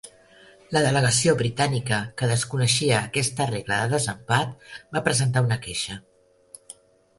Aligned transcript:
La 0.75 0.79
delegació 0.85 1.35
britànica, 1.41 1.99
que 2.21 2.29
desconeixia 2.31 2.97
aquesta 3.03 3.49
regla 3.51 3.79
de 3.83 3.93
desempat, 3.93 4.59
va 4.97 5.05
presentar 5.11 5.47
una 5.51 5.63
queixa. 5.69 6.01